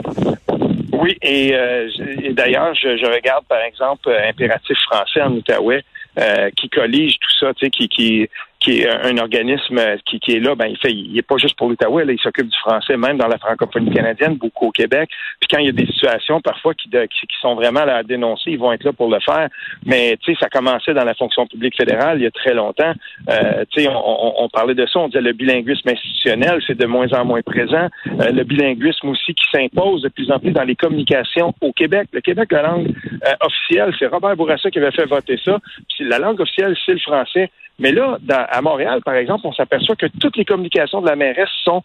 Oui, 0.92 1.16
et, 1.22 1.54
euh, 1.54 1.88
d'ailleurs, 2.32 2.74
je, 2.74 2.96
je, 2.96 3.06
regarde 3.06 3.44
par 3.48 3.60
exemple 3.62 4.10
Impératif 4.28 4.76
français 4.90 5.22
en 5.22 5.32
Outaouais 5.32 5.82
euh, 6.18 6.50
qui 6.56 6.68
collige 6.68 7.18
tout 7.20 7.30
ça, 7.38 7.54
tu 7.54 7.66
sais, 7.66 7.70
qui, 7.70 7.88
qui, 7.88 8.28
qui 8.60 8.80
est 8.80 8.88
un 8.88 9.16
organisme 9.18 9.80
qui, 10.04 10.20
qui 10.20 10.32
est 10.32 10.40
là, 10.40 10.54
ben 10.54 10.66
il 10.66 10.76
fait, 10.76 10.92
il 10.92 11.16
est 11.16 11.26
pas 11.26 11.36
juste 11.38 11.56
pour 11.56 11.68
l'Outaouais, 11.68 12.04
il 12.08 12.20
s'occupe 12.20 12.48
du 12.48 12.58
français 12.58 12.96
même 12.96 13.16
dans 13.16 13.26
la 13.26 13.38
francophonie 13.38 13.90
canadienne, 13.90 14.36
beaucoup 14.36 14.66
au 14.66 14.70
Québec. 14.70 15.10
Puis 15.40 15.48
quand 15.50 15.58
il 15.58 15.66
y 15.66 15.68
a 15.68 15.72
des 15.72 15.86
situations 15.86 16.40
parfois 16.40 16.74
qui, 16.74 16.88
de, 16.88 17.04
qui, 17.06 17.26
sont 17.40 17.54
vraiment 17.54 17.84
là 17.84 17.96
à 17.96 18.02
dénoncer, 18.02 18.50
ils 18.50 18.58
vont 18.58 18.72
être 18.72 18.84
là 18.84 18.92
pour 18.92 19.10
le 19.10 19.18
faire. 19.20 19.48
Mais 19.84 20.16
tu 20.20 20.32
sais, 20.32 20.38
ça 20.40 20.48
commençait 20.48 20.92
dans 20.92 21.04
la 21.04 21.14
fonction 21.14 21.46
publique 21.46 21.74
fédérale 21.76 22.18
il 22.18 22.24
y 22.24 22.26
a 22.26 22.30
très 22.30 22.54
longtemps. 22.54 22.92
Euh, 23.28 23.64
tu 23.70 23.82
sais, 23.82 23.88
on, 23.88 24.44
on, 24.44 24.48
parlait 24.48 24.74
de 24.74 24.86
ça, 24.86 24.98
on 24.98 25.08
disait 25.08 25.22
le 25.22 25.32
bilinguisme 25.32 25.88
institutionnel, 25.88 26.60
c'est 26.66 26.76
de 26.76 26.86
moins 26.86 27.10
en 27.12 27.24
moins 27.24 27.42
présent. 27.42 27.88
Euh, 28.06 28.30
le 28.30 28.44
bilinguisme 28.44 29.08
aussi 29.08 29.34
qui 29.34 29.44
s'impose 29.50 30.02
de 30.02 30.08
plus 30.08 30.30
en 30.30 30.38
plus 30.38 30.52
dans 30.52 30.64
les 30.64 30.76
communications 30.76 31.54
au 31.60 31.72
Québec. 31.72 32.08
Le 32.12 32.20
Québec, 32.20 32.52
la 32.52 32.62
langue 32.62 32.88
euh, 33.26 33.32
officielle, 33.40 33.94
c'est 33.98 34.06
Robert 34.06 34.36
Bourassa 34.36 34.70
qui 34.70 34.78
avait 34.78 34.92
fait 34.92 35.06
voter 35.06 35.38
ça. 35.42 35.58
Puis 35.88 36.06
la 36.06 36.18
langue 36.18 36.40
officielle, 36.40 36.76
c'est 36.84 36.92
le 36.92 36.98
français. 36.98 37.50
Mais 37.80 37.92
là, 37.92 38.18
à 38.28 38.62
Montréal, 38.62 39.00
par 39.04 39.14
exemple, 39.14 39.46
on 39.46 39.52
s'aperçoit 39.52 39.96
que 39.96 40.06
toutes 40.20 40.36
les 40.36 40.44
communications 40.44 41.00
de 41.00 41.08
la 41.08 41.16
mairesse 41.16 41.48
sont 41.64 41.82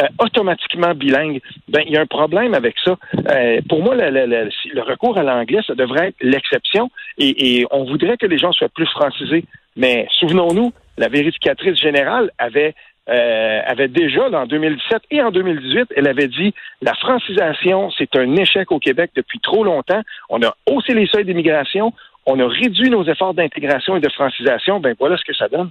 euh, 0.00 0.06
automatiquement 0.18 0.94
bilingues. 0.94 1.40
Ben, 1.68 1.82
il 1.86 1.92
y 1.92 1.96
a 1.96 2.00
un 2.00 2.06
problème 2.06 2.54
avec 2.54 2.74
ça. 2.84 2.96
Euh, 3.30 3.60
pour 3.68 3.82
moi, 3.82 3.94
le, 3.94 4.80
recours 4.80 5.16
à 5.18 5.22
l'anglais, 5.22 5.60
ça 5.64 5.76
devrait 5.76 6.08
être 6.08 6.16
l'exception 6.20 6.90
et, 7.18 7.60
et, 7.60 7.66
on 7.70 7.84
voudrait 7.84 8.16
que 8.16 8.26
les 8.26 8.38
gens 8.38 8.52
soient 8.52 8.68
plus 8.68 8.88
francisés. 8.88 9.44
Mais 9.76 10.08
souvenons-nous, 10.18 10.72
la 10.98 11.08
vérificatrice 11.08 11.78
générale 11.78 12.30
avait 12.38 12.74
euh, 13.08 13.60
avait 13.66 13.88
déjà, 13.88 14.30
en 14.30 14.46
2017 14.46 15.02
et 15.10 15.20
en 15.20 15.30
2018, 15.30 15.92
elle 15.94 16.08
avait 16.08 16.28
dit 16.28 16.54
la 16.80 16.94
francisation, 16.94 17.90
c'est 17.98 18.16
un 18.16 18.34
échec 18.36 18.72
au 18.72 18.78
Québec 18.78 19.10
depuis 19.14 19.40
trop 19.40 19.62
longtemps. 19.62 20.00
On 20.30 20.42
a 20.42 20.56
haussé 20.66 20.94
les 20.94 21.06
seuils 21.06 21.26
d'immigration, 21.26 21.92
on 22.26 22.38
a 22.40 22.46
réduit 22.46 22.90
nos 22.90 23.04
efforts 23.04 23.34
d'intégration 23.34 23.96
et 23.96 24.00
de 24.00 24.10
francisation, 24.10 24.80
ben 24.80 24.94
voilà 24.98 25.16
ce 25.16 25.24
que 25.24 25.34
ça 25.34 25.48
donne. 25.48 25.70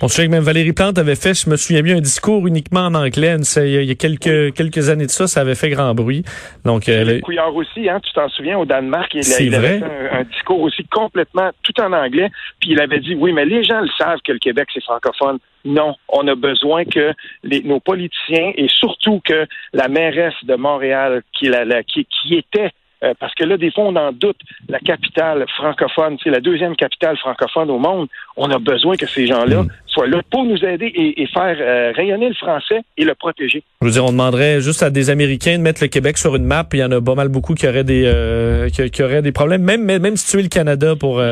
Bon, 0.00 0.08
je 0.08 0.14
sais 0.14 0.26
que 0.26 0.30
même 0.30 0.42
Valérie 0.42 0.72
Plante 0.72 0.98
avait 0.98 1.14
fait, 1.14 1.34
je 1.34 1.48
me 1.48 1.56
souviens 1.56 1.82
bien, 1.82 1.96
un 1.96 2.00
discours 2.00 2.46
uniquement 2.46 2.86
en 2.86 2.94
anglais. 2.94 3.36
Il 3.56 3.84
y 3.84 3.90
a 3.90 3.94
quelques 3.94 4.54
quelques 4.54 4.88
années 4.88 5.06
de 5.06 5.10
ça, 5.10 5.26
ça 5.26 5.40
avait 5.40 5.54
fait 5.54 5.70
grand 5.70 5.94
bruit. 5.94 6.24
Donc, 6.64 6.88
euh, 6.88 7.20
Couillard 7.20 7.54
aussi, 7.54 7.88
hein, 7.88 8.00
tu 8.00 8.12
t'en 8.12 8.28
souviens, 8.28 8.58
au 8.58 8.64
Danemark, 8.64 9.12
il, 9.14 9.22
il 9.40 9.54
avait 9.54 9.78
fait 9.78 9.84
un, 9.84 10.18
un, 10.20 10.24
discours 10.24 10.60
aussi 10.60 10.84
complètement 10.84 11.50
tout 11.62 11.80
en 11.80 11.92
anglais. 11.92 12.30
Puis 12.60 12.70
il 12.72 12.80
avait 12.80 13.00
dit, 13.00 13.14
oui, 13.14 13.32
mais 13.32 13.44
les 13.44 13.62
gens 13.62 13.80
le 13.80 13.90
savent 13.96 14.20
que 14.24 14.32
le 14.32 14.38
Québec 14.38 14.68
c'est 14.74 14.82
francophone. 14.82 15.38
Non, 15.64 15.94
on 16.08 16.26
a 16.28 16.34
besoin 16.34 16.84
que 16.84 17.12
les, 17.42 17.62
nos 17.62 17.80
politiciens 17.80 18.52
et 18.56 18.68
surtout 18.68 19.20
que 19.24 19.46
la 19.72 19.88
mairesse 19.88 20.34
de 20.42 20.54
Montréal, 20.56 21.22
qui, 21.32 21.46
la, 21.46 21.64
la, 21.64 21.82
qui, 21.82 22.06
qui 22.06 22.34
était 22.34 22.70
euh, 23.04 23.14
parce 23.20 23.34
que 23.34 23.44
là, 23.44 23.56
des 23.56 23.70
fois, 23.70 23.84
on 23.84 23.96
en 23.96 24.12
doute. 24.12 24.38
La 24.68 24.78
capitale 24.78 25.44
francophone, 25.56 26.16
c'est 26.22 26.30
la 26.30 26.40
deuxième 26.40 26.74
capitale 26.74 27.16
francophone 27.18 27.70
au 27.70 27.78
monde. 27.78 28.08
On 28.36 28.50
a 28.50 28.58
besoin 28.58 28.96
que 28.96 29.06
ces 29.06 29.26
gens-là 29.26 29.62
mm. 29.62 29.68
soient 29.86 30.06
là 30.06 30.20
pour 30.30 30.44
nous 30.44 30.64
aider 30.64 30.92
et, 30.94 31.26
faire 31.26 31.56
euh, 31.60 31.92
rayonner 31.94 32.28
le 32.28 32.34
français 32.34 32.80
et 32.96 33.04
le 33.04 33.14
protéger. 33.14 33.62
Je 33.80 33.86
veux 33.86 33.92
dire, 33.92 34.04
on 34.04 34.12
demanderait 34.12 34.60
juste 34.60 34.82
à 34.82 34.90
des 34.90 35.10
Américains 35.10 35.58
de 35.58 35.62
mettre 35.62 35.82
le 35.82 35.88
Québec 35.88 36.16
sur 36.18 36.34
une 36.36 36.44
map. 36.44 36.66
Il 36.72 36.78
y 36.78 36.84
en 36.84 36.90
a 36.92 37.00
pas 37.00 37.14
mal 37.14 37.28
beaucoup 37.28 37.54
qui 37.54 37.68
auraient 37.68 37.84
des 37.84 38.04
euh, 38.06 38.68
qui, 38.68 39.02
auraient 39.02 39.22
des 39.22 39.32
problèmes, 39.32 39.62
même 39.62 39.84
même 39.84 40.16
si 40.16 40.30
tu 40.30 40.38
es 40.38 40.42
le 40.42 40.48
Canada 40.48 40.96
pour 40.96 41.22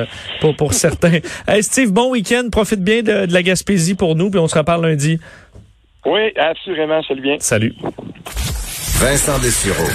pour, 0.40 0.56
pour 0.56 0.72
certains. 0.74 1.18
hey 1.48 1.62
Steve, 1.62 1.92
bon 1.92 2.10
week-end. 2.10 2.48
Profite 2.50 2.82
bien 2.82 3.02
de, 3.02 3.26
de, 3.26 3.32
la 3.32 3.42
Gaspésie 3.42 3.94
pour 3.94 4.16
nous, 4.16 4.30
puis 4.30 4.38
on 4.38 4.48
se 4.48 4.58
reparle 4.58 4.86
lundi. 4.86 5.18
Oui, 6.04 6.32
assurément. 6.36 7.02
Salut 7.02 7.22
bien. 7.22 7.36
Salut. 7.38 7.74
Vincent 9.02 9.38
Dessureau. 9.40 9.88